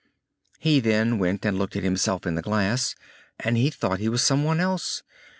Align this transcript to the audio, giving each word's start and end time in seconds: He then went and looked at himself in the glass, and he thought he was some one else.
He 0.57 0.79
then 0.79 1.19
went 1.19 1.45
and 1.45 1.59
looked 1.59 1.75
at 1.75 1.83
himself 1.83 2.25
in 2.25 2.33
the 2.33 2.41
glass, 2.41 2.95
and 3.39 3.55
he 3.55 3.69
thought 3.69 3.99
he 3.99 4.09
was 4.09 4.23
some 4.23 4.43
one 4.43 4.59
else. 4.59 5.03